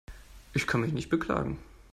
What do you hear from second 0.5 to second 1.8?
Ich kann mich nicht beklagen.